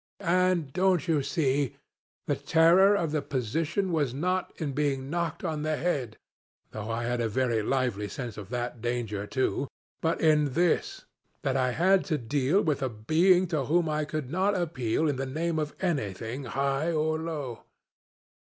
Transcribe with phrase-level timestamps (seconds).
[0.33, 1.75] And, don't you see,
[2.25, 6.17] the terror of the position was not in being knocked on the head
[6.71, 9.67] though I had a very lively sense of that danger too
[10.01, 11.05] but in this,
[11.43, 15.17] that I had to deal with a being to whom I could not appeal in
[15.17, 17.59] the name of anything high or low.